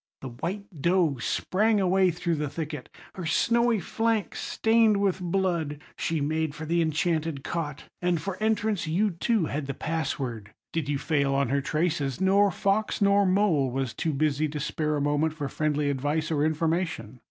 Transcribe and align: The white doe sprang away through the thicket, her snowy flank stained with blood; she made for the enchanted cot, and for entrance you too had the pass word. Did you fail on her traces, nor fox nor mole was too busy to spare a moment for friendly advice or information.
The 0.21 0.29
white 0.29 0.65
doe 0.81 1.17
sprang 1.19 1.79
away 1.79 2.09
through 2.09 2.33
the 2.33 2.49
thicket, 2.49 2.89
her 3.13 3.27
snowy 3.27 3.79
flank 3.79 4.33
stained 4.35 4.97
with 4.97 5.21
blood; 5.21 5.79
she 5.95 6.19
made 6.19 6.55
for 6.55 6.65
the 6.65 6.81
enchanted 6.81 7.43
cot, 7.43 7.83
and 8.01 8.19
for 8.19 8.35
entrance 8.37 8.87
you 8.87 9.11
too 9.11 9.45
had 9.45 9.67
the 9.67 9.75
pass 9.75 10.17
word. 10.17 10.55
Did 10.73 10.89
you 10.89 10.97
fail 10.97 11.35
on 11.35 11.49
her 11.49 11.61
traces, 11.61 12.19
nor 12.19 12.49
fox 12.49 12.99
nor 12.99 13.27
mole 13.27 13.69
was 13.69 13.93
too 13.93 14.11
busy 14.13 14.47
to 14.47 14.59
spare 14.59 14.95
a 14.97 15.01
moment 15.01 15.33
for 15.35 15.47
friendly 15.47 15.91
advice 15.91 16.31
or 16.31 16.43
information. 16.43 17.19